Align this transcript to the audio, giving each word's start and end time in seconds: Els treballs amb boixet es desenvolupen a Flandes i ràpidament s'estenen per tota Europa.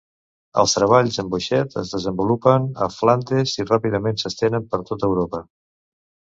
Els 0.61 0.71
treballs 0.77 1.19
amb 1.23 1.33
boixet 1.35 1.75
es 1.81 1.91
desenvolupen 1.95 2.65
a 2.85 2.87
Flandes 2.95 3.53
i 3.61 3.67
ràpidament 3.73 4.19
s'estenen 4.25 4.67
per 4.73 4.81
tota 4.91 5.13
Europa. 5.13 5.45